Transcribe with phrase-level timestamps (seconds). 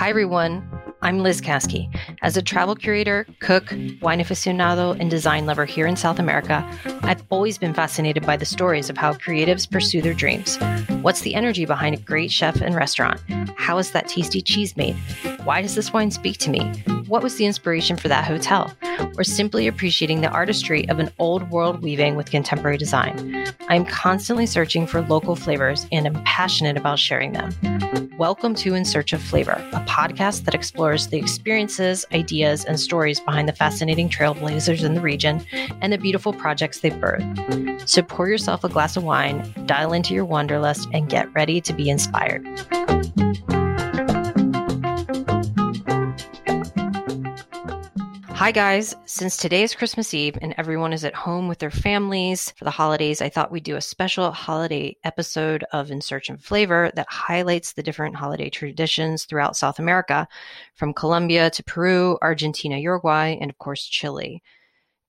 [0.00, 0.66] Hi, everyone.
[1.02, 1.94] I'm Liz Caskey.
[2.22, 3.70] As a travel curator, cook,
[4.00, 6.66] wine aficionado, and design lover here in South America,
[7.02, 10.56] I've always been fascinated by the stories of how creatives pursue their dreams.
[11.02, 13.20] What's the energy behind a great chef and restaurant?
[13.58, 14.96] How is that tasty cheese made?
[15.44, 16.72] Why does this wine speak to me?
[17.10, 18.72] What was the inspiration for that hotel?
[19.18, 23.52] Or simply appreciating the artistry of an old world weaving with contemporary design.
[23.68, 27.50] I'm constantly searching for local flavors and am passionate about sharing them.
[28.16, 33.18] Welcome to In Search of Flavor, a podcast that explores the experiences, ideas, and stories
[33.18, 35.44] behind the fascinating trailblazers in the region
[35.80, 37.88] and the beautiful projects they've birthed.
[37.88, 41.72] So pour yourself a glass of wine, dial into your wanderlust, and get ready to
[41.72, 42.46] be inspired.
[48.40, 48.96] Hi, guys.
[49.04, 52.70] Since today is Christmas Eve and everyone is at home with their families for the
[52.70, 57.06] holidays, I thought we'd do a special holiday episode of In Search of Flavor that
[57.10, 60.26] highlights the different holiday traditions throughout South America,
[60.74, 64.42] from Colombia to Peru, Argentina, Uruguay, and of course, Chile.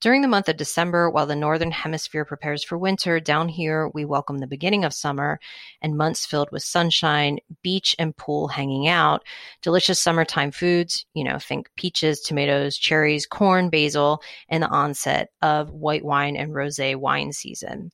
[0.02, 4.04] During the month of December, while the Northern Hemisphere prepares for winter, down here we
[4.04, 5.40] welcome the beginning of summer
[5.80, 9.24] and months filled with sunshine, beach and pool hanging out,
[9.62, 15.70] delicious summertime foods, you know, think peaches, tomatoes, cherries, corn, basil, and the onset of
[15.70, 17.92] white wine and rosé wine season.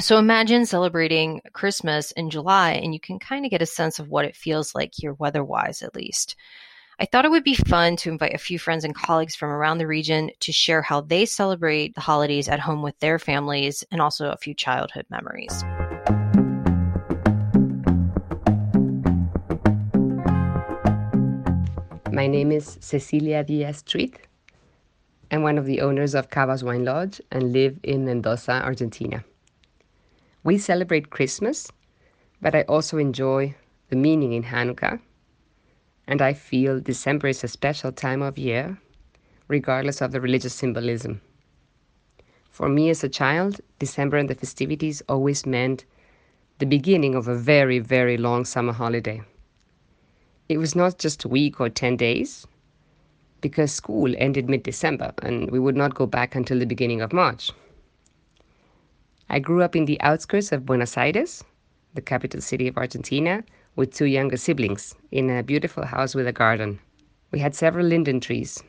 [0.00, 4.08] So imagine celebrating Christmas in July and you can kind of get a sense of
[4.08, 6.34] what it feels like here weather wise, at least.
[6.98, 9.76] I thought it would be fun to invite a few friends and colleagues from around
[9.76, 14.00] the region to share how they celebrate the holidays at home with their families and
[14.00, 15.62] also a few childhood memories.
[22.12, 24.14] My name is Cecilia Diaz Chuit.
[25.30, 29.22] I'm one of the owners of Cavas Wine Lodge and live in Mendoza, Argentina.
[30.44, 31.70] We celebrate Christmas,
[32.40, 33.54] but I also enjoy
[33.90, 34.98] the meaning in Hanukkah
[36.06, 38.78] and I feel December is a special time of year,
[39.48, 41.20] regardless of the religious symbolism.
[42.50, 45.84] For me as a child, December and the festivities always meant
[46.58, 49.22] the beginning of a very, very long summer holiday.
[50.48, 52.46] It was not just a week or 10 days,
[53.40, 57.12] because school ended mid December and we would not go back until the beginning of
[57.12, 57.50] March.
[59.28, 61.44] I grew up in the outskirts of Buenos Aires,
[61.94, 63.44] the capital city of Argentina,
[63.76, 66.80] with two younger siblings in a beautiful house with a garden.
[67.30, 68.62] We had several linden trees,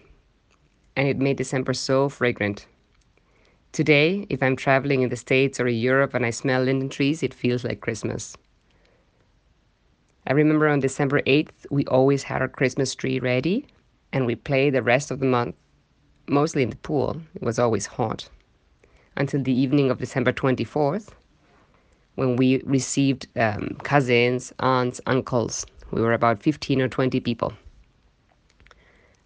[0.97, 2.67] and it made December so fragrant.
[3.71, 7.23] Today, if I'm traveling in the States or in Europe and I smell linden trees,
[7.23, 8.35] it feels like Christmas.
[10.27, 13.65] I remember on December 8th, we always had our Christmas tree ready,
[14.11, 15.55] and we played the rest of the month,
[16.27, 17.21] mostly in the pool.
[17.35, 18.27] It was always hot.
[19.15, 21.09] Until the evening of December 24th,
[22.17, 25.67] when we received um, cousins, aunts, uncles.
[25.91, 27.53] We were about 15 or 20 people.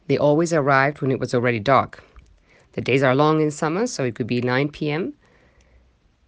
[0.07, 2.03] They always arrived when it was already dark.
[2.73, 5.13] The days are long in summer, so it could be 9 p.m.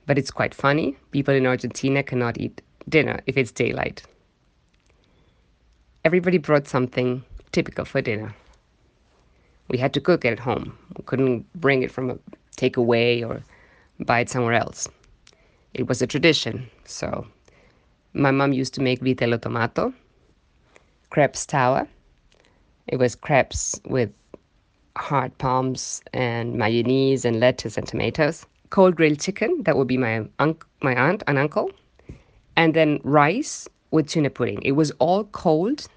[0.05, 0.95] But it's quite funny.
[1.11, 4.03] People in Argentina cannot eat dinner if it's daylight.
[6.05, 8.33] Everybody brought something typical for dinner.
[9.67, 10.77] We had to cook it at home.
[10.97, 12.17] We couldn't bring it from a
[12.55, 13.43] takeaway or
[13.99, 14.87] buy it somewhere else
[15.73, 16.69] it was a tradition.
[16.85, 17.25] So
[18.13, 19.93] my mom used to make vitello tonnato,
[21.09, 21.87] crepes tower.
[22.87, 24.11] It was crepes with
[24.97, 28.45] hard palms and mayonnaise and lettuce and tomatoes.
[28.69, 31.71] Cold grilled chicken, that would be my, unc- my aunt and uncle.
[32.55, 34.61] And then rice with tuna pudding.
[34.63, 35.87] It was all cold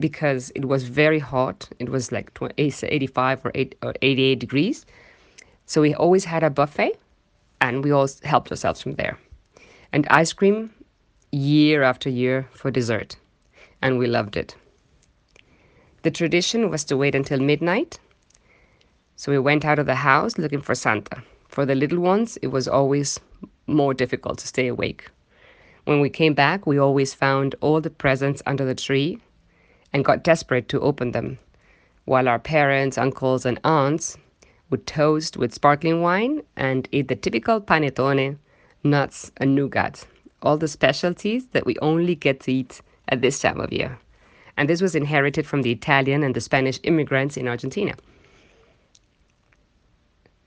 [0.00, 1.68] because it was very hot.
[1.78, 4.86] It was like 85 or, 8, or 88 degrees.
[5.66, 6.98] So we always had a buffet
[7.62, 9.16] and we all helped ourselves from there.
[9.92, 10.70] And ice cream
[11.30, 13.16] year after year for dessert,
[13.80, 14.56] and we loved it.
[16.02, 18.00] The tradition was to wait until midnight.
[19.14, 21.22] So we went out of the house looking for Santa.
[21.48, 23.20] For the little ones, it was always
[23.68, 25.08] more difficult to stay awake.
[25.84, 29.20] When we came back, we always found all the presents under the tree
[29.92, 31.38] and got desperate to open them,
[32.06, 34.16] while our parents, uncles, and aunts
[34.72, 38.38] would toast with sparkling wine and eat the typical panettone,
[38.82, 40.04] nuts, and nougat,
[40.40, 43.98] all the specialties that we only get to eat at this time of year.
[44.56, 47.94] And this was inherited from the Italian and the Spanish immigrants in Argentina.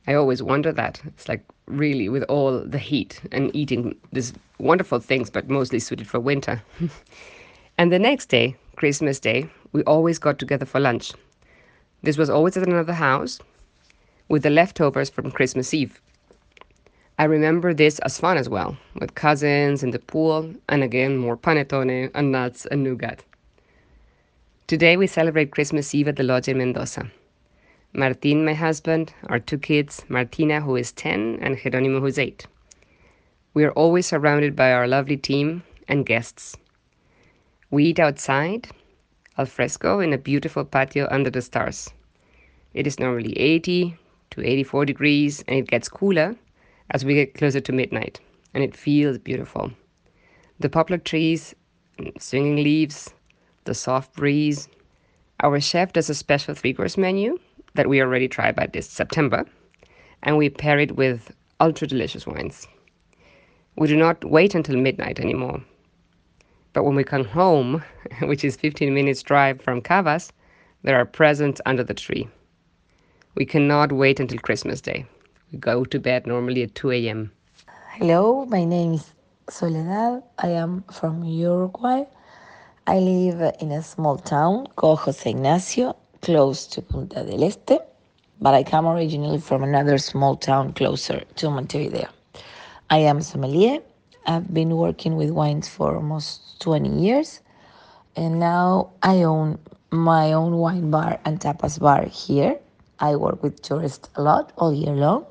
[0.08, 1.02] I always wonder that.
[1.06, 6.08] It's like really with all the heat and eating these wonderful things, but mostly suited
[6.08, 6.62] for winter.
[7.78, 11.14] and the next day, Christmas Day, we always got together for lunch.
[12.02, 13.40] This was always at another house,
[14.28, 16.02] with the leftovers from Christmas Eve.
[17.18, 21.38] I remember this as fun as well, with cousins in the pool, and again more
[21.38, 23.24] panettone and nuts and nougat.
[24.68, 27.12] Today we celebrate Christmas Eve at the lodge in Mendoza.
[27.94, 32.48] Martin, my husband, our two kids, Martina, who is 10, and Jeronimo, who's 8.
[33.54, 36.58] We are always surrounded by our lovely team and guests.
[37.72, 38.68] We eat outside,
[39.38, 41.90] al fresco, in a beautiful patio under the stars.
[42.74, 43.96] It is normally 80
[44.36, 46.36] to 84 degrees, and it gets cooler
[46.92, 48.20] as we get closer to midnight,
[48.54, 49.72] and it feels beautiful.
[50.60, 51.56] The poplar trees,
[52.20, 53.14] swinging leaves,
[53.64, 54.68] the soft breeze.
[55.42, 57.40] Our chef does a special three course menu
[57.76, 59.46] that we already tried by this September,
[60.24, 62.68] and we pair it with ultra delicious wines.
[63.78, 65.62] We do not wait until midnight anymore.
[66.74, 67.84] But when we come home,
[68.22, 70.32] which is 15 minutes drive from Cavas,
[70.84, 72.28] there are presents under the tree.
[73.36, 75.06] We cannot wait until Christmas Day.
[75.52, 77.34] We go to bed normally at 2 a.m.
[77.92, 79.12] Hello, my name is
[79.50, 80.24] Soledad.
[80.40, 82.06] I am from Uruguay.
[82.88, 87.78] I live in a small town called Jose Ignacio, close to Punta del Este,
[88.40, 92.08] but I come originally from another small town closer to Montevideo.
[92.90, 93.80] I am sommelier.
[94.26, 97.42] I've been working with wines for almost 20 years,
[98.16, 99.60] and now I own
[99.92, 102.60] my own wine bar and tapas bar here.
[103.00, 105.26] I work with tourists a lot all year long,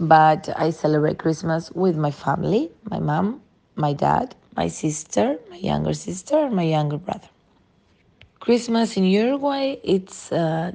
[0.00, 3.40] but I celebrate Christmas with my family, my mom,
[3.76, 7.28] my dad, my sister, my younger sister, and my younger brother.
[8.40, 10.72] Christmas in Uruguay, it's uh,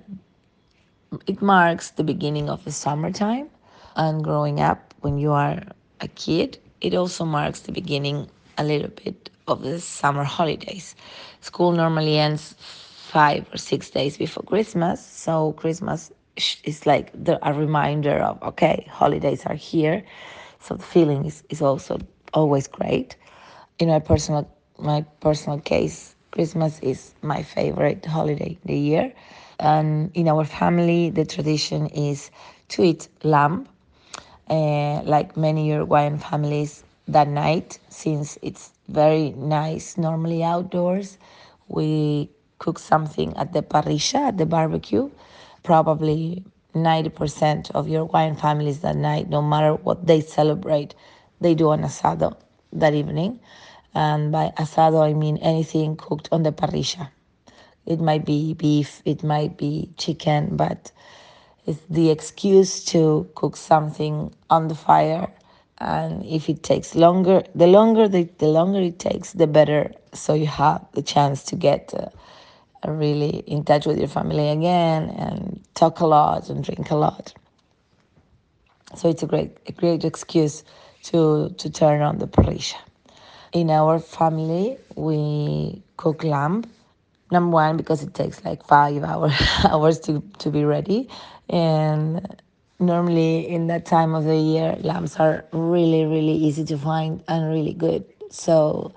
[1.27, 3.49] it marks the beginning of the summertime,
[3.95, 5.61] and growing up when you are
[6.01, 10.95] a kid, it also marks the beginning a little bit of the summer holidays.
[11.41, 16.11] School normally ends five or six days before Christmas, so Christmas
[16.63, 20.03] is like the, a reminder of okay, holidays are here.
[20.59, 21.99] So the feeling is, is also
[22.33, 23.15] always great
[23.79, 24.49] in my personal
[24.79, 29.13] my personal case, Christmas is my favorite holiday the year.
[29.59, 32.31] And in our family, the tradition is
[32.69, 33.67] to eat lamb,
[34.49, 41.17] uh, like many Uruguayan families that night, since it's very nice, normally outdoors.
[41.67, 42.29] We
[42.59, 45.09] cook something at the parrilla, at the barbecue.
[45.63, 46.43] Probably
[46.75, 50.95] 90% of Uruguayan families that night, no matter what they celebrate,
[51.41, 52.35] they do an asado
[52.73, 53.39] that evening.
[53.93, 57.09] And by asado, I mean anything cooked on the parrilla.
[57.85, 60.91] It might be beef, it might be chicken, but
[61.65, 65.31] it's the excuse to cook something on the fire.
[65.79, 69.91] And if it takes longer, the longer the, the longer it takes, the better.
[70.13, 72.07] So you have the chance to get uh,
[72.87, 77.33] really in touch with your family again and talk a lot and drink a lot.
[78.95, 80.63] So it's a great a great excuse
[81.03, 82.75] to to turn on the parrilla.
[83.53, 86.63] In our family, we cook lamb.
[87.31, 89.29] Number one, because it takes like five hour,
[89.69, 91.07] hours to, to be ready.
[91.49, 92.41] And
[92.79, 97.49] normally in that time of the year, lambs are really, really easy to find and
[97.51, 98.05] really good.
[98.31, 98.93] So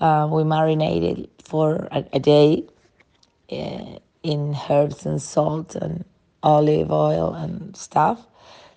[0.00, 2.64] uh, we marinate it for a, a day
[3.48, 6.04] in herbs and salt and
[6.42, 8.26] olive oil and stuff.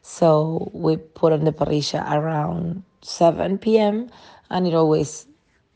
[0.02, 4.10] So we put on the parrilla around 7 p.m.
[4.50, 5.28] and it always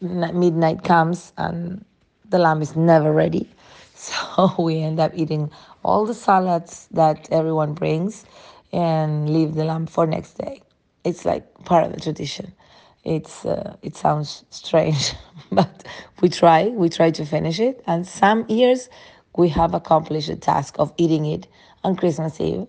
[0.02, 1.84] midnight comes and
[2.30, 3.50] the lamb is never ready.
[3.98, 5.50] So we end up eating
[5.84, 8.26] all the salads that everyone brings
[8.74, 10.62] and leave the lamb for next day.
[11.06, 12.54] It's like part of the tradition.
[13.06, 15.14] It's uh, it sounds strange,
[15.52, 15.86] but
[16.22, 16.68] we try.
[16.68, 18.90] We try to finish it, and some years
[19.38, 21.48] we have accomplished the task of eating it
[21.84, 22.68] on Christmas Eve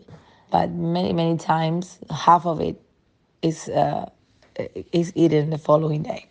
[0.50, 2.80] but many many times half of it
[3.42, 4.08] is uh,
[4.92, 6.26] is eaten the following day.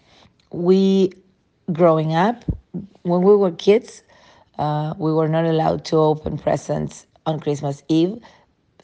[0.52, 1.14] We
[1.72, 2.44] growing up
[3.04, 4.04] when we were kids,
[4.58, 8.20] uh, we were not allowed to open presents on Christmas Eve,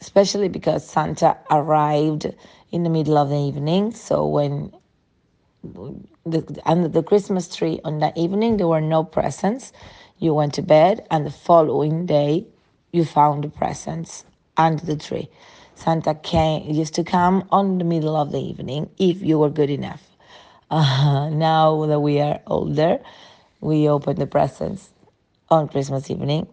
[0.00, 2.32] especially because Santa arrived
[2.70, 3.92] in the middle of the evening.
[3.92, 4.72] So when
[5.62, 9.72] the, under the Christmas tree on that evening, there were no presents.
[10.18, 12.46] You went to bed, and the following day,
[12.92, 14.24] you found the presents
[14.56, 15.28] under the tree.
[15.74, 19.70] Santa came used to come on the middle of the evening if you were good
[19.70, 20.02] enough.
[20.70, 22.98] Uh, now that we are older,
[23.60, 24.90] we open the presents
[25.50, 26.46] on Christmas evening.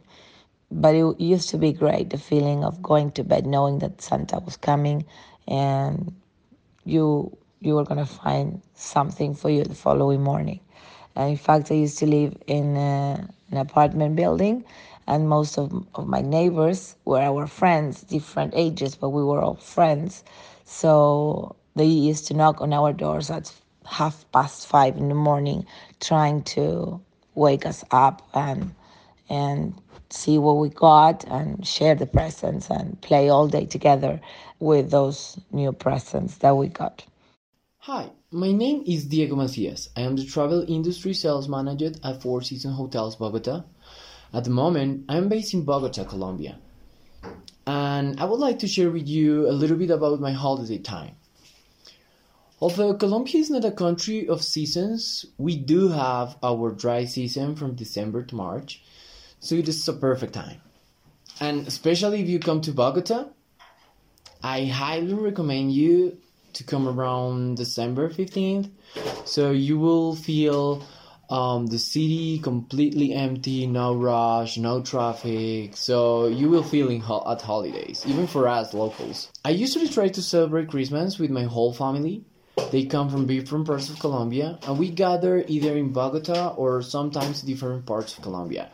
[0.71, 4.39] But it used to be great the feeling of going to bed knowing that Santa
[4.39, 5.05] was coming
[5.47, 6.15] and
[6.85, 10.59] you you were gonna find something for you the following morning.
[11.15, 14.63] And in fact, I used to live in a, an apartment building
[15.07, 19.55] and most of, of my neighbors were our friends, different ages, but we were all
[19.55, 20.23] friends.
[20.65, 23.51] So they used to knock on our doors at
[23.85, 25.65] half past five in the morning,
[25.99, 27.01] trying to
[27.35, 28.73] wake us up and
[29.29, 29.73] and
[30.09, 34.19] see what we got and share the presents and play all day together
[34.59, 37.05] with those new presents that we got.
[37.91, 39.89] Hi, my name is Diego Macias.
[39.97, 43.63] I am the travel industry sales manager at Four Seasons Hotels Bogota.
[44.31, 46.59] At the moment, I am based in Bogota, Colombia.
[47.65, 51.15] And I would like to share with you a little bit about my holiday time.
[52.61, 57.73] Although Colombia is not a country of seasons, we do have our dry season from
[57.73, 58.83] December to March,
[59.39, 60.61] so it is a perfect time.
[61.39, 63.29] And especially if you come to Bogota,
[64.43, 66.19] I highly recommend you
[66.53, 68.69] to come around December 15th.
[69.25, 70.83] So you will feel
[71.29, 75.77] um, the city completely empty, no rush, no traffic.
[75.77, 79.29] So you will feel in ho- at holidays, even for us locals.
[79.45, 82.23] I usually try to celebrate Christmas with my whole family.
[82.71, 87.41] They come from different parts of Colombia, and we gather either in Bogota or sometimes
[87.41, 88.69] different parts of Colombia.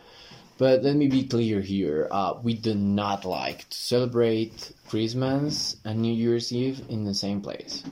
[0.57, 6.01] But let me be clear here uh, we do not like to celebrate Christmas and
[6.01, 7.83] New Year's Eve in the same place.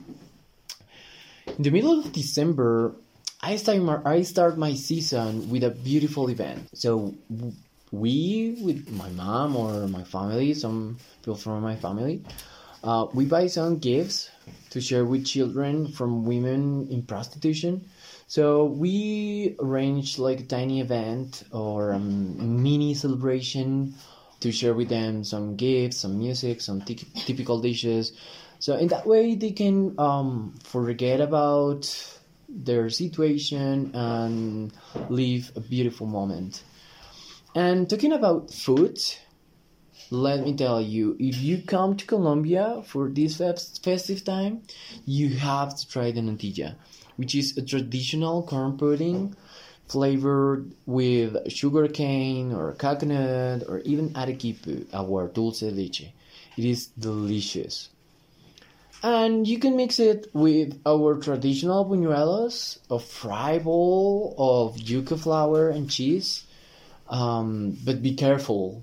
[1.46, 2.94] In the middle of December,
[3.42, 6.70] I start my, I start my season with a beautiful event.
[6.72, 7.14] So
[7.92, 12.24] we, with my mom or my family, some people from my family,
[12.82, 14.30] uh, we buy some gifts
[14.74, 17.88] to share with children from women in prostitution.
[18.26, 23.94] So we arranged like a tiny event or a mini celebration
[24.40, 28.18] to share with them some gifts, some music, some t- typical dishes.
[28.58, 31.86] So in that way, they can um, forget about
[32.48, 34.72] their situation and
[35.08, 36.64] live a beautiful moment.
[37.54, 38.98] And talking about food,
[40.10, 44.62] let me tell you, if you come to Colombia for this festive time,
[45.04, 46.74] you have to try the natilla,
[47.16, 49.36] which is a traditional corn pudding
[49.88, 56.12] flavored with sugar cane or coconut or even arequipe, our dulce de leche.
[56.56, 57.90] It is delicious.
[59.02, 65.68] And you can mix it with our traditional buñuelos, a fry bowl of yuca flour
[65.68, 66.44] and cheese.
[67.10, 68.82] Um, but be careful.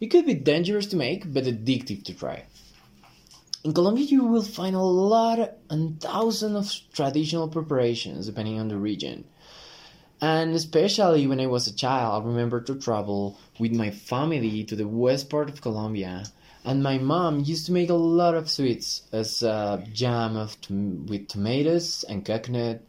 [0.00, 2.44] It could be dangerous to make, but addictive to try.
[3.64, 8.76] In Colombia, you will find a lot and thousands of traditional preparations depending on the
[8.76, 9.24] region.
[10.20, 14.76] And especially when I was a child, I remember to travel with my family to
[14.76, 16.24] the west part of Colombia
[16.64, 21.28] and my mom used to make a lot of sweets as uh, jam of with
[21.28, 22.82] tomatoes and coconut,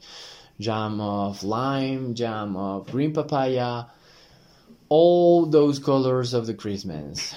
[0.60, 3.86] jam of lime, jam of green papaya,
[4.90, 7.36] all those colors of the Christmas.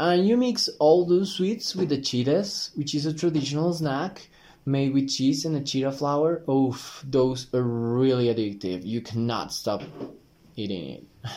[0.00, 4.28] And you mix all those sweets with the chitas, which is a traditional snack
[4.64, 6.42] made with cheese and achira flour.
[6.48, 8.84] Oh, those are really addictive.
[8.84, 9.82] You cannot stop
[10.56, 11.04] eating it.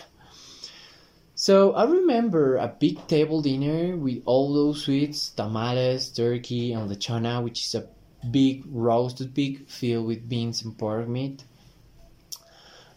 [1.34, 7.44] So I remember a big table dinner with all those sweets, tamales, turkey, and lechona,
[7.44, 7.88] which is a
[8.30, 11.44] big roasted pig filled with beans and pork meat.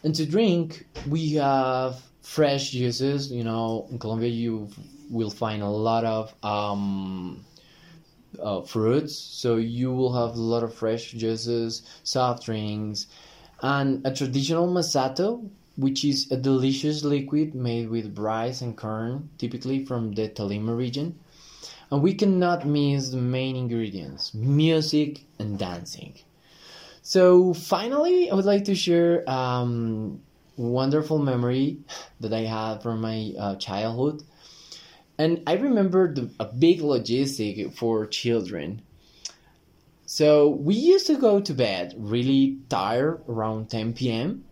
[0.03, 3.31] And to drink, we have fresh juices.
[3.31, 4.69] You know, in Colombia, you
[5.09, 7.45] will find a lot of um,
[8.41, 13.07] uh, fruits, so you will have a lot of fresh juices, soft drinks,
[13.61, 19.85] and a traditional masato, which is a delicious liquid made with rice and corn, typically
[19.85, 21.19] from the Tolima region.
[21.91, 26.15] And we cannot miss the main ingredients music and dancing.
[27.03, 30.21] So, finally, I would like to share um,
[30.57, 31.79] wonderful memory
[32.19, 34.23] that I had from my uh, childhood.
[35.17, 38.81] And I remember the, a big logistic for children.
[40.05, 44.45] So, we used to go to bed really tired around 10 p.m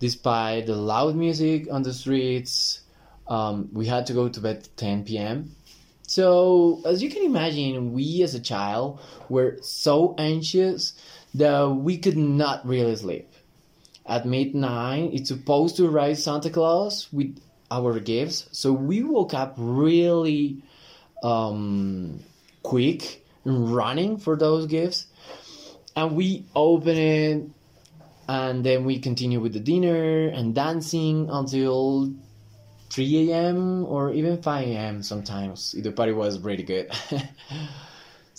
[0.00, 2.80] despite the loud music on the streets.
[3.28, 5.54] Um, we had to go to bed 10 p.m.
[6.02, 10.94] So, as you can imagine, we as a child were so anxious
[11.34, 13.29] that we could not really sleep.
[14.10, 17.38] At midnight, it's supposed to arrive Santa Claus with
[17.70, 20.62] our gifts, so we woke up really
[21.22, 22.18] um,
[22.64, 25.06] quick and running for those gifts,
[25.94, 27.50] and we open it
[28.30, 32.12] and then we continue with the dinner and dancing until
[32.90, 33.84] 3 a.m.
[33.86, 35.02] or even 5 a.m.
[35.02, 35.72] sometimes.
[35.72, 36.92] The party was really good.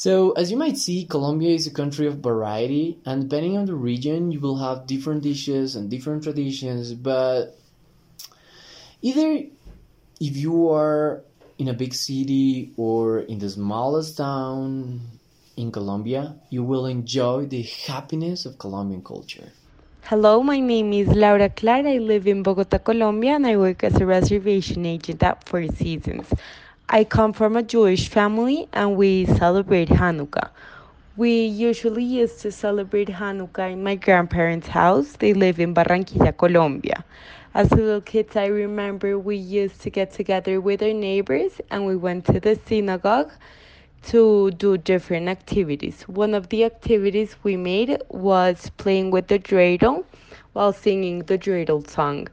[0.02, 3.76] so, as you might see, Colombia is a country of variety, and depending on the
[3.76, 6.92] region, you will have different dishes and different traditions.
[6.96, 7.56] But
[9.04, 9.46] either
[10.20, 11.22] if you are
[11.60, 15.02] in a big city or in the smallest town
[15.56, 19.54] in Colombia, you will enjoy the happiness of Colombian culture.
[20.06, 21.92] Hello, my name is Laura Clara.
[21.92, 26.26] I live in Bogota, Colombia, and I work as a reservation agent at Four Seasons.
[26.90, 30.50] I come from a Jewish family and we celebrate Hanukkah.
[31.16, 35.14] We usually used to celebrate Hanukkah in my grandparents' house.
[35.14, 37.04] They live in Barranquilla, Colombia.
[37.54, 41.96] As little kids, I remember we used to get together with our neighbors and we
[41.96, 43.32] went to the synagogue
[44.04, 46.04] to do different activities.
[46.08, 50.04] One of the activities we made was playing with the dreidel
[50.54, 52.28] while singing the dreidel song.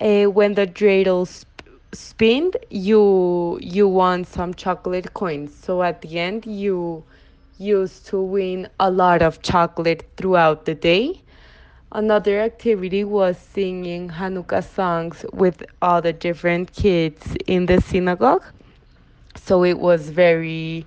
[0.00, 1.26] Uh, when the dreidel
[1.94, 5.54] sp- spinned, you you won some chocolate coins.
[5.54, 7.04] So at the end, you
[7.58, 11.22] used to win a lot of chocolate throughout the day.
[11.92, 18.44] Another activity was singing Hanukkah songs with all the different kids in the synagogue.
[19.36, 20.86] So it was very,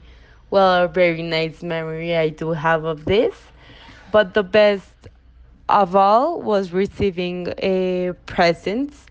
[0.50, 3.52] well, a very nice memory I do have of this.
[4.12, 5.08] But the best
[5.70, 9.05] of all was receiving a presents.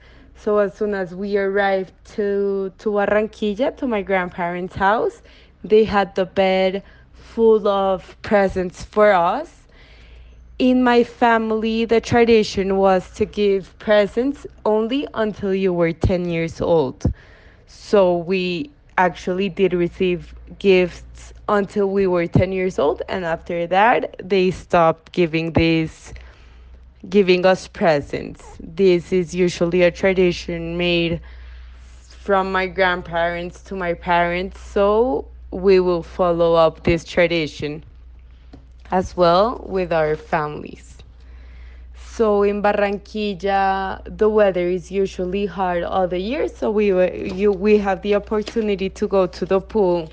[0.44, 5.22] So as soon as we arrived to, to Barranquilla, to my grandparents' house,
[5.64, 6.82] they had the bed
[7.14, 9.64] full of presents for us
[10.58, 16.60] in my family, the tradition was to give presents only until you were 10 years
[16.60, 17.04] old.
[17.66, 24.14] So we actually did receive gifts until we were 10 years old and after that
[24.22, 26.14] they stopped giving these
[27.08, 28.42] giving us presents.
[28.61, 31.20] This is usually a tradition made
[32.08, 37.84] from my grandparents to my parents, so we will follow up this tradition
[38.90, 40.99] as well with our families.
[41.94, 46.87] So in Barranquilla, the weather is usually hard all the year, so we
[47.32, 50.11] you, we have the opportunity to go to the pool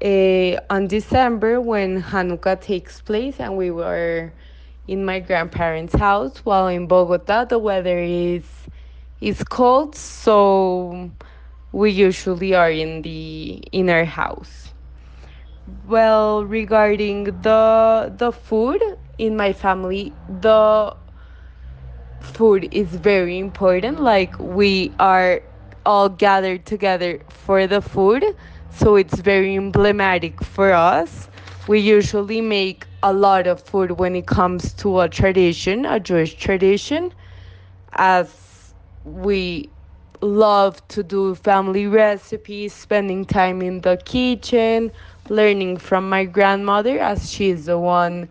[0.00, 4.32] uh, on December when Hanukkah takes place, and we were
[4.88, 6.38] in my grandparents' house.
[6.44, 8.44] While in Bogota, the weather is
[9.20, 11.10] is cold, so
[11.72, 14.74] we usually are in the in our house.
[15.84, 18.82] Well, regarding the the food
[19.18, 20.96] in my family, the
[22.20, 24.00] food is very important.
[24.00, 25.42] Like we are
[25.86, 28.24] all gathered together for the food,
[28.70, 31.27] so it's very emblematic for us.
[31.68, 36.34] We usually make a lot of food when it comes to a tradition, a Jewish
[36.34, 37.12] tradition,
[37.92, 39.70] as we
[40.22, 44.92] love to do family recipes, spending time in the kitchen,
[45.28, 48.28] learning from my grandmother as she's the one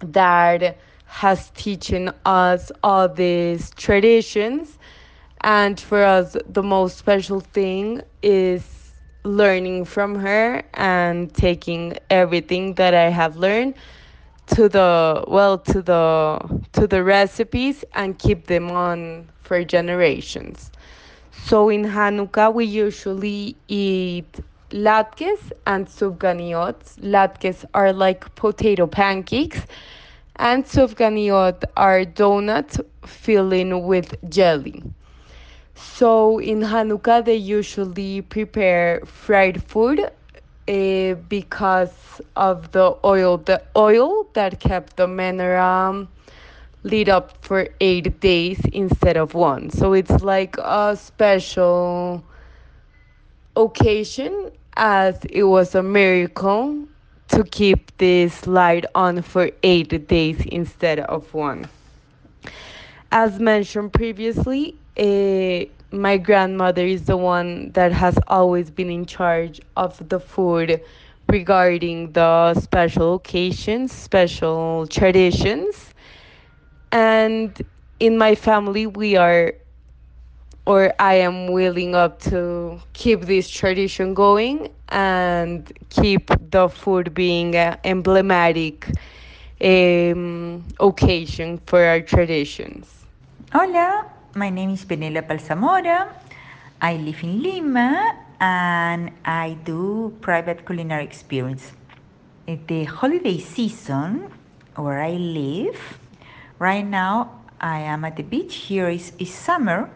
[0.00, 4.78] that has teaching us all these traditions.
[5.42, 8.81] And for us the most special thing is
[9.24, 13.74] learning from her and taking everything that i have learned
[14.46, 20.70] to the well to the to the recipes and keep them on for generations
[21.30, 24.40] so in hanukkah we usually eat
[24.72, 26.76] latkes and sufganiyot.
[27.00, 29.66] Latkes are like potato pancakes,
[30.36, 34.82] and sufganiyot are donuts filling with jelly.
[35.74, 44.26] So in Hanukkah, they usually prepare fried food uh, because of the oil, the oil
[44.34, 46.08] that kept the menorah
[46.84, 49.70] lit up for eight days instead of one.
[49.70, 52.24] So it's like a special
[53.56, 56.86] occasion as it was a miracle
[57.28, 61.66] to keep this light on for eight days instead of one.
[63.10, 69.60] As mentioned previously, uh, my grandmother is the one that has always been in charge
[69.76, 70.80] of the food
[71.28, 75.94] regarding the special occasions, special traditions.
[76.92, 77.60] And
[77.98, 79.54] in my family, we are
[80.66, 87.54] or I am willing up to keep this tradition going and keep the food being
[87.56, 88.88] an emblematic
[89.62, 93.06] um, occasion for our traditions.
[93.52, 96.08] Hola, my name is Penela Palzamora.
[96.80, 101.72] I live in Lima and I do private culinary experience.
[102.48, 104.32] At the holiday season
[104.76, 105.76] where I live,
[106.58, 108.56] right now I am at the beach.
[108.56, 109.90] Here is, is summer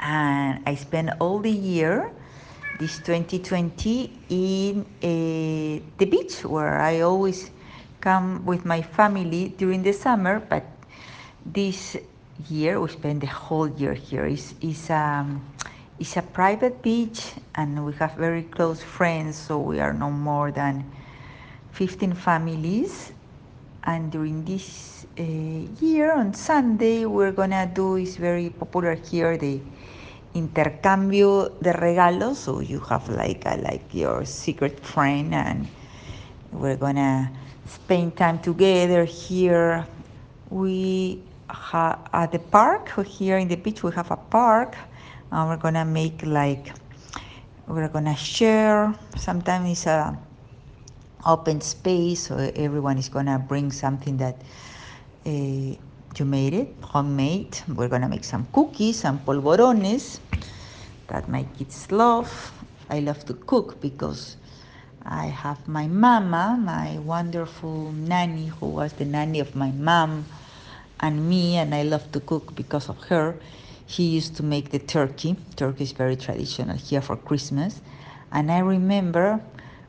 [0.00, 2.10] and I spend all the year,
[2.80, 7.50] this 2020, in uh, the beach where I always
[8.00, 10.64] come with my family during the summer, but
[11.44, 11.96] this
[12.48, 14.26] year we spend the whole year here.
[14.26, 15.44] It's, it's, um,
[15.98, 20.50] it's a private beach and we have very close friends, so we are no more
[20.50, 20.84] than
[21.72, 23.12] 15 families
[23.86, 29.60] And during this uh, year, on Sunday, we're gonna do is very popular here the
[30.34, 32.36] intercambio de regalos.
[32.38, 35.68] So you have like a, like your secret friend, and
[36.50, 37.30] we're gonna
[37.64, 39.86] spend time together here.
[40.50, 43.82] We at the park here in the beach.
[43.82, 44.76] We have a park,
[45.30, 46.72] and we're gonna make like
[47.66, 48.94] we're gonna share.
[49.16, 50.18] Sometimes it's a
[51.26, 54.40] open space, so everyone is gonna bring something that.
[55.26, 55.76] Uh,
[56.18, 57.58] you made it homemade.
[57.68, 60.20] We're gonna make some cookies, some polvorones
[61.08, 62.52] that my kids love.
[62.88, 64.36] I love to cook because
[65.04, 70.24] I have my mama, my wonderful nanny, who was the nanny of my mom
[71.00, 73.36] and me, and I love to cook because of her.
[73.86, 75.36] She used to make the turkey.
[75.56, 77.80] Turkey is very traditional here for Christmas.
[78.32, 79.40] And I remember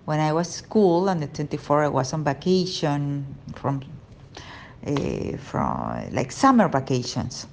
[0.05, 3.81] when I was school on the 24th, I was on vacation from
[4.85, 7.47] uh, from like summer vacations.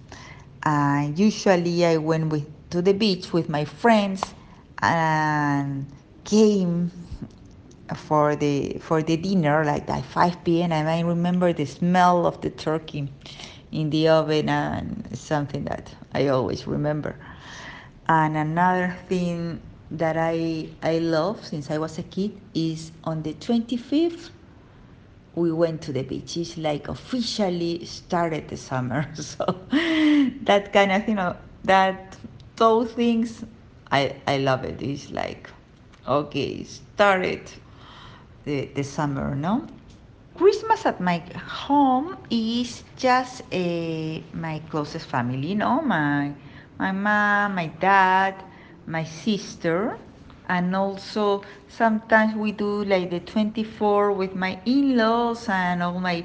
[0.64, 4.34] And usually I went with to the beach with my friends
[4.82, 5.86] and
[6.24, 6.90] came
[7.94, 10.72] for the for the dinner like at 5 p.m.
[10.72, 13.08] and I remember the smell of the turkey
[13.72, 17.16] in the oven and something that I always remember.
[18.08, 23.34] And another thing that I I love since I was a kid is on the
[23.34, 24.30] 25th
[25.34, 26.36] we went to the beach.
[26.36, 29.08] It's like officially started the summer.
[29.16, 29.44] So
[30.44, 32.16] that kind of you know that
[32.56, 33.44] those things
[33.90, 34.80] I I love it.
[34.82, 35.50] It's like
[36.06, 37.50] okay, started
[38.44, 39.66] the, the summer, no?
[40.36, 45.80] Christmas at my home is just uh, my closest family, no?
[45.82, 46.32] My
[46.78, 48.34] my mom, my dad,
[48.86, 49.98] my sister,
[50.48, 56.24] and also sometimes we do like the 24 with my in-laws and all my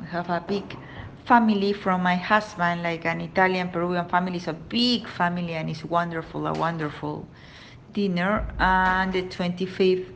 [0.00, 0.76] we have a big
[1.24, 5.84] family from my husband like an italian peruvian family it's a big family and it's
[5.84, 7.26] wonderful a wonderful
[7.92, 10.12] dinner and the 25th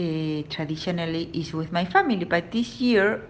[0.00, 3.22] uh, traditionally is with my family but this year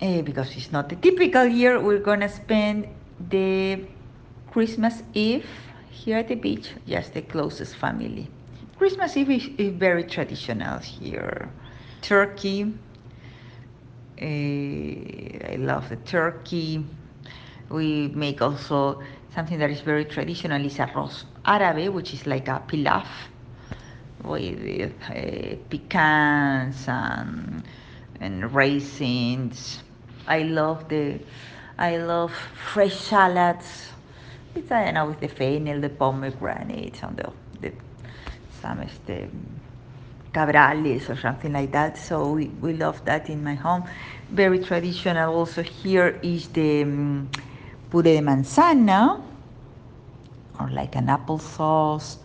[0.00, 2.86] uh, because it's not a typical year we're gonna spend
[3.30, 3.84] the
[4.52, 5.46] christmas eve
[5.98, 8.28] here at the beach, just the closest family.
[8.78, 11.50] Christmas Eve is, is very traditional here.
[12.00, 12.72] Turkey,
[14.22, 16.84] uh, I love the turkey.
[17.68, 19.02] We make also
[19.34, 23.08] something that is very traditional is arroz árabe, which is like a pilaf
[24.24, 27.62] with uh, pecans and,
[28.20, 29.82] and raisins.
[30.26, 31.20] I love the,
[31.78, 32.32] I love
[32.72, 33.88] fresh salads
[34.58, 37.72] it's I know with the fennel, the pomegranate, and the, the
[38.60, 39.28] some este,
[40.32, 41.96] cabrales or something like that.
[41.96, 43.84] So we, we love that in my home.
[44.30, 47.28] Very traditional also here is the um,
[47.90, 49.22] puré de manzana
[50.60, 52.18] or like an apple sauce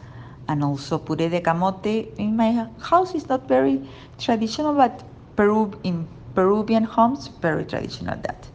[0.48, 2.12] and also puré de camote.
[2.18, 3.82] In my house is not very
[4.18, 5.04] traditional, but
[5.36, 8.48] Peru in Peruvian homes very traditional that.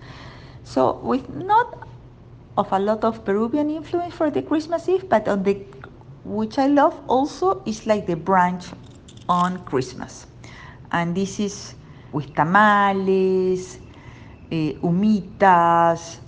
[0.64, 1.88] So with not
[2.56, 5.54] of a lot of Peruvian influence for the Christmas Eve, but on the
[6.24, 8.74] which I love also is like the brunch
[9.28, 10.26] on Christmas,
[10.92, 11.74] and this is
[12.12, 13.78] with tamales,
[14.50, 16.18] uh, humitas,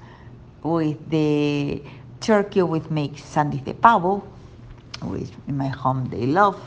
[0.62, 1.82] with the
[2.20, 4.22] turkey with make sandwich de pavo,
[5.02, 6.60] in my home they love,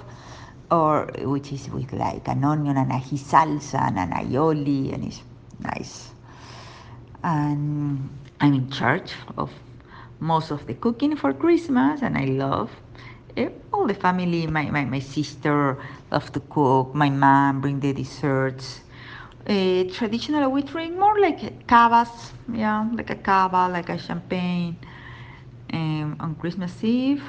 [0.72, 5.22] or which is with like an onion and ají salsa and an aioli, and it's
[5.60, 6.12] nice.
[7.24, 8.10] And
[8.42, 9.52] I'm in charge of
[10.20, 12.72] most of the cooking for Christmas, and I love
[13.38, 14.48] eh, all the family.
[14.48, 15.78] My, my, my sister
[16.12, 16.94] love to cook.
[16.94, 18.82] My mom bring the desserts.
[19.48, 24.78] Uh, traditionally, we drink more like cavas, yeah, like a cava, like a champagne
[25.74, 27.24] um, on Christmas Eve.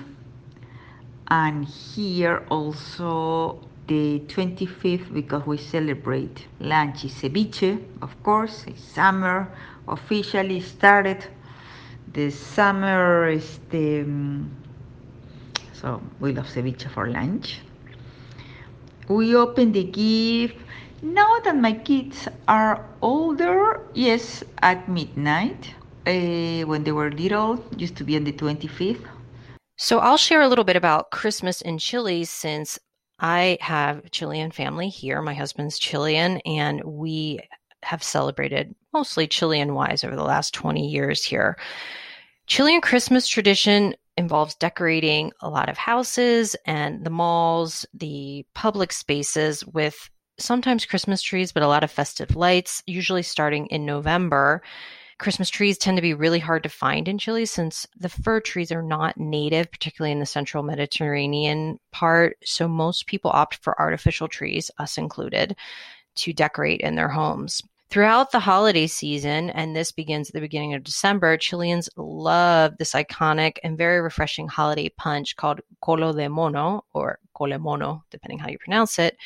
[1.28, 9.48] And here also the 25th because we celebrate lunch is ceviche, of course, it's summer
[9.88, 11.26] officially started.
[12.12, 14.50] The summer is the um,
[15.72, 17.60] so we love ceviche for lunch.
[19.08, 20.56] We open the gift.
[21.02, 25.74] Now that my kids are older, yes, at midnight.
[26.06, 29.06] Uh, when they were little, used to be on the 25th.
[29.76, 32.78] So I'll share a little bit about Christmas in Chile since
[33.18, 35.20] I have Chilean family here.
[35.20, 37.40] My husband's Chilean, and we
[37.82, 41.56] have celebrated mostly Chilean wise over the last 20 years here.
[42.46, 49.64] Chilean Christmas tradition involves decorating a lot of houses and the malls, the public spaces
[49.66, 50.08] with
[50.38, 54.62] sometimes Christmas trees, but a lot of festive lights, usually starting in November.
[55.24, 58.70] Christmas trees tend to be really hard to find in Chile since the fir trees
[58.70, 62.36] are not native, particularly in the central Mediterranean part.
[62.44, 65.56] So most people opt for artificial trees, us included,
[66.16, 67.62] to decorate in their homes.
[67.88, 72.92] Throughout the holiday season, and this begins at the beginning of December, Chileans love this
[72.92, 78.50] iconic and very refreshing holiday punch called colo de mono or cole mono, depending how
[78.50, 79.16] you pronounce it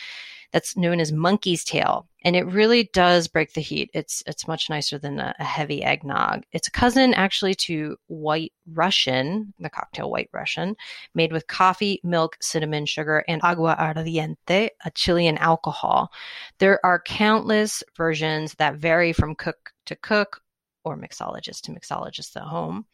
[0.53, 2.09] that's known as monkey's tail.
[2.25, 3.91] And it really does break the heat.
[3.95, 6.43] It's it's much nicer than a, a heavy eggnog.
[6.53, 10.77] It's a cousin actually to white Russian, the cocktail white Russian,
[11.15, 16.11] made with coffee, milk, cinnamon, sugar, and aguardiente, a Chilean alcohol.
[16.59, 20.43] There are countless versions that vary from cook to cook
[20.85, 22.87] or mixologist to mixologist at home.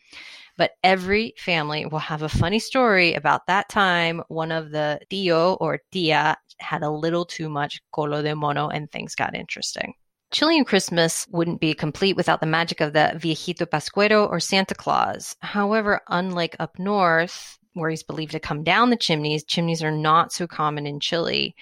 [0.56, 5.56] But every family will have a funny story about that time one of the tío
[5.60, 9.94] or tia had a little too much colo de mono and things got interesting.
[10.30, 15.36] Chilean Christmas wouldn't be complete without the magic of the Viejito Pascuero or Santa Claus.
[15.40, 20.32] However, unlike up north, where he's believed to come down the chimneys, chimneys are not
[20.32, 21.54] so common in Chile.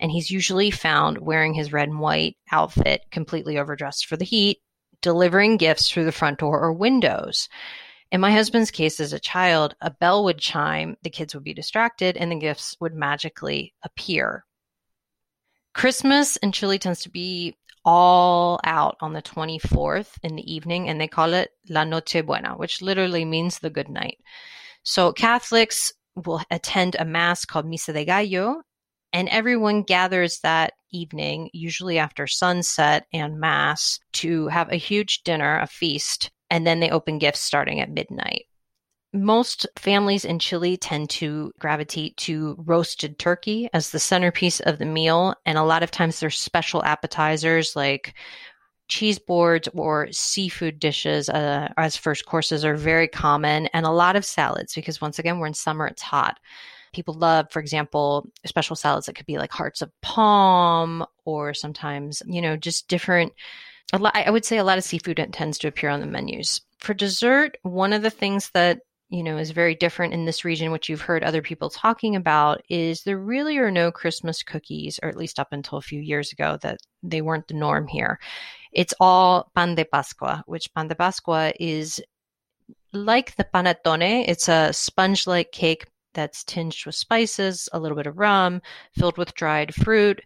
[0.00, 4.58] And he's usually found wearing his red and white outfit, completely overdressed for the heat,
[5.02, 7.48] delivering gifts through the front door or windows.
[8.14, 11.52] In my husband's case, as a child, a bell would chime, the kids would be
[11.52, 14.44] distracted, and the gifts would magically appear.
[15.74, 21.00] Christmas in Chile tends to be all out on the 24th in the evening, and
[21.00, 24.18] they call it La Noche Buena, which literally means the good night.
[24.84, 28.62] So Catholics will attend a mass called Misa de Gallo,
[29.12, 35.58] and everyone gathers that evening, usually after sunset and mass, to have a huge dinner,
[35.58, 38.44] a feast and then they open gifts starting at midnight.
[39.12, 44.86] Most families in Chile tend to gravitate to roasted turkey as the centerpiece of the
[44.86, 45.34] meal.
[45.46, 48.14] And a lot of times there's special appetizers like
[48.88, 54.16] cheese boards or seafood dishes uh, as first courses are very common and a lot
[54.16, 56.38] of salads because once again we're in summer it's hot
[56.92, 62.22] people love for example special salads that could be like hearts of palm or sometimes
[62.26, 63.32] you know just different
[63.92, 66.60] a lot, I would say a lot of seafood tends to appear on the menus.
[66.78, 70.72] For dessert, one of the things that you know is very different in this region,
[70.72, 75.08] which you've heard other people talking about, is there really are no Christmas cookies, or
[75.08, 78.18] at least up until a few years ago, that they weren't the norm here.
[78.72, 82.02] It's all pan de Pascua, which pan de Pascua is
[82.92, 84.24] like the panettone.
[84.26, 88.62] It's a sponge-like cake that's tinged with spices, a little bit of rum,
[88.96, 90.22] filled with dried fruit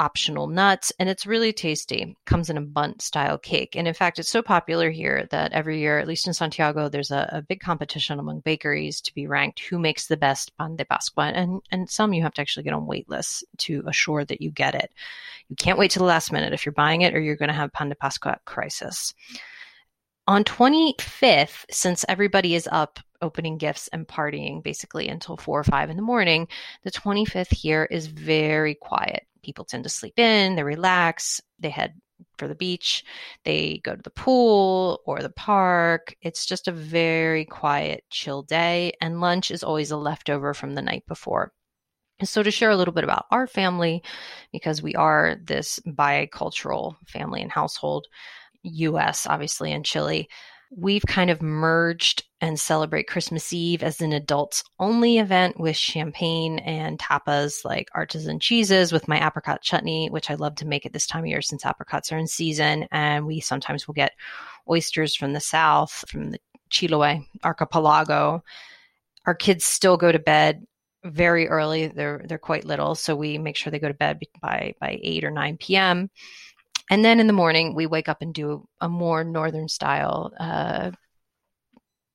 [0.00, 2.16] optional nuts, and it's really tasty.
[2.24, 3.76] Comes in a bundt style cake.
[3.76, 7.10] And in fact, it's so popular here that every year, at least in Santiago, there's
[7.10, 10.86] a, a big competition among bakeries to be ranked who makes the best pan de
[10.86, 11.26] Pascua.
[11.26, 14.50] And, and some you have to actually get on wait lists to assure that you
[14.50, 14.90] get it.
[15.50, 17.54] You can't wait to the last minute if you're buying it or you're going to
[17.54, 19.12] have pan de Pascua crisis.
[20.26, 25.90] On 25th, since everybody is up opening gifts and partying basically until four or five
[25.90, 26.48] in the morning,
[26.84, 31.94] the 25th here is very quiet people tend to sleep in, they relax, they head
[32.38, 33.04] for the beach,
[33.44, 36.14] they go to the pool or the park.
[36.22, 40.82] It's just a very quiet, chill day, and lunch is always a leftover from the
[40.82, 41.52] night before.
[42.22, 44.02] So, to share a little bit about our family,
[44.52, 48.06] because we are this bicultural family and household,
[48.62, 50.28] US, obviously, and Chile,
[50.76, 56.58] we've kind of merged and celebrate Christmas Eve as an adults only event with champagne
[56.60, 60.92] and tapas like artisan cheeses with my apricot chutney, which I love to make at
[60.92, 62.86] this time of year since apricots are in season.
[62.92, 64.12] And we sometimes will get
[64.68, 66.38] oysters from the south, from the
[66.70, 68.42] Chiloé archipelago.
[69.26, 70.64] Our kids still go to bed
[71.04, 71.88] very early.
[71.88, 75.24] They're they're quite little, so we make sure they go to bed by by 8
[75.24, 76.10] or 9 p.m.
[76.90, 80.90] And then in the morning, we wake up and do a more northern style, uh,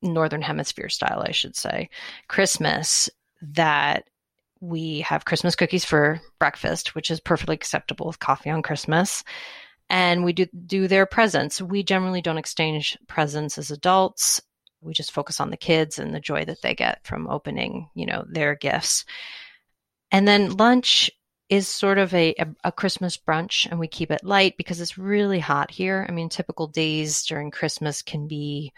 [0.01, 1.89] northern hemisphere style, I should say,
[2.27, 3.09] Christmas
[3.41, 4.03] that
[4.59, 9.23] we have Christmas cookies for breakfast, which is perfectly acceptable with coffee on Christmas.
[9.89, 11.61] And we do do their presents.
[11.61, 14.41] We generally don't exchange presents as adults.
[14.81, 18.05] We just focus on the kids and the joy that they get from opening, you
[18.05, 19.05] know, their gifts.
[20.11, 21.11] And then lunch
[21.49, 24.97] is sort of a, a, a, Christmas brunch and we keep it light because it's
[24.97, 26.05] really hot here.
[26.09, 28.73] I mean, typical days during Christmas can be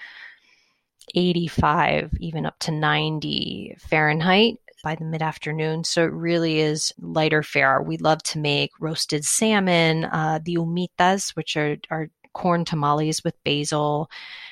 [1.16, 5.84] 85, even up to 90 Fahrenheit by the mid afternoon.
[5.84, 7.82] So it really is lighter fare.
[7.82, 13.36] We love to make roasted salmon, uh, the humitas, which are, are corn tamales with
[13.44, 14.10] basil.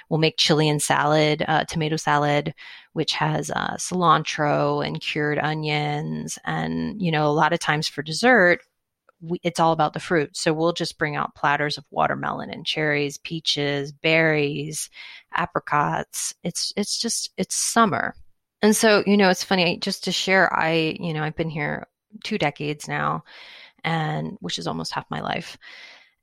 [0.09, 2.53] We'll make Chilean salad, uh, tomato salad
[2.95, 6.39] which has uh, cilantro and cured onions.
[6.45, 8.61] And, you know, a lot of times for dessert,
[9.19, 10.37] we, it's all about the fruit.
[10.37, 14.89] So we'll just bring out platters of watermelon and cherries, peaches, berries,
[15.33, 16.33] apricots.
[16.41, 18.15] It's it's just it's summer.
[18.61, 21.87] And so, you know, it's funny just to share I, you know, I've been here
[22.23, 23.25] 2 decades now
[23.83, 25.57] and which is almost half my life.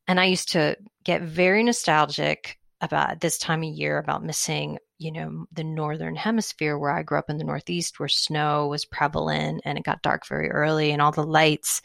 [0.09, 5.11] And I used to get very nostalgic about this time of year about missing you
[5.11, 9.63] know, the northern hemisphere where I grew up in the Northeast, where snow was prevalent
[9.65, 11.83] and it got dark very early and all the lights.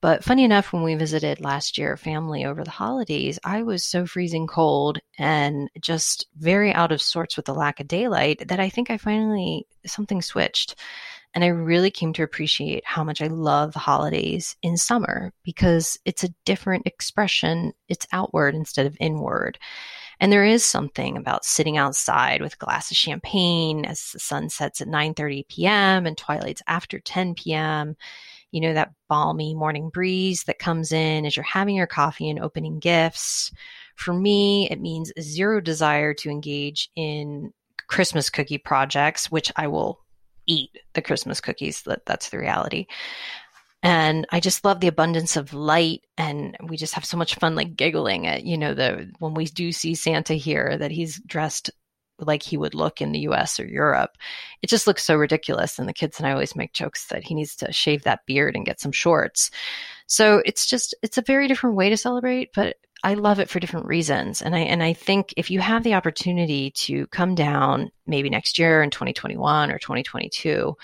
[0.00, 4.06] But funny enough, when we visited last year, family over the holidays, I was so
[4.06, 8.68] freezing cold and just very out of sorts with the lack of daylight that I
[8.68, 10.76] think I finally something switched.
[11.34, 16.24] And I really came to appreciate how much I love holidays in summer because it's
[16.24, 17.72] a different expression.
[17.88, 19.58] It's outward instead of inward.
[20.20, 24.48] And there is something about sitting outside with a glass of champagne as the sun
[24.48, 26.06] sets at 9:30 p.m.
[26.06, 27.96] and twilight's after 10 p.m.
[28.50, 32.40] You know that balmy morning breeze that comes in as you're having your coffee and
[32.40, 33.52] opening gifts.
[33.94, 37.52] For me, it means zero desire to engage in
[37.86, 40.00] Christmas cookie projects, which I will
[40.48, 41.82] eat the Christmas cookies.
[41.82, 42.86] That that's the reality.
[43.80, 47.54] And I just love the abundance of light and we just have so much fun
[47.54, 51.70] like giggling at, you know, the when we do see Santa here that he's dressed
[52.18, 54.16] like he would look in the US or Europe.
[54.62, 55.78] It just looks so ridiculous.
[55.78, 58.56] And the kids and I always make jokes that he needs to shave that beard
[58.56, 59.52] and get some shorts.
[60.08, 63.60] So it's just, it's a very different way to celebrate, but I love it for
[63.60, 64.42] different reasons.
[64.42, 68.58] And I, and I think if you have the opportunity to come down maybe next
[68.58, 70.76] year in 2021 or 2022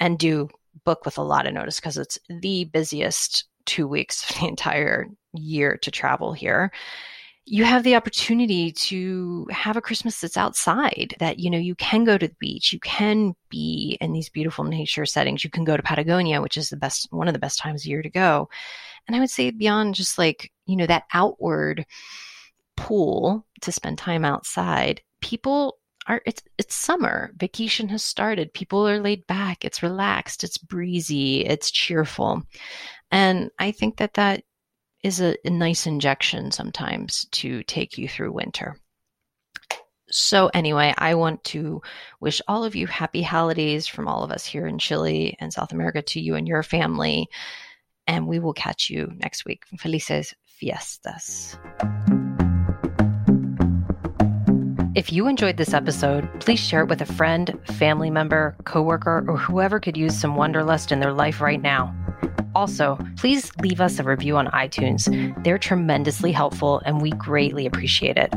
[0.00, 0.48] and do
[0.84, 5.06] book with a lot of notice because it's the busiest two weeks of the entire
[5.32, 6.72] year to travel here
[7.48, 12.02] you have the opportunity to have a Christmas that's outside, that, you know, you can
[12.02, 15.76] go to the beach, you can be in these beautiful nature settings, you can go
[15.76, 18.48] to Patagonia, which is the best, one of the best times of year to go.
[19.06, 21.86] And I would say beyond just like, you know, that outward
[22.76, 27.32] pool to spend time outside, people are it's it's summer.
[27.36, 28.52] Vacation has started.
[28.54, 29.64] People are laid back.
[29.64, 30.44] It's relaxed.
[30.44, 31.44] It's breezy.
[31.44, 32.42] It's cheerful.
[33.10, 34.44] And I think that that
[35.02, 38.76] is a, a nice injection sometimes to take you through winter.
[40.08, 41.82] So, anyway, I want to
[42.20, 45.72] wish all of you happy holidays from all of us here in Chile and South
[45.72, 47.28] America to you and your family.
[48.06, 49.64] And we will catch you next week.
[49.78, 51.58] Felices fiestas.
[54.94, 59.36] If you enjoyed this episode, please share it with a friend, family member, coworker, or
[59.36, 61.94] whoever could use some wanderlust in their life right now.
[62.54, 65.04] Also, please leave us a review on iTunes.
[65.44, 68.32] They're tremendously helpful and we greatly appreciate it.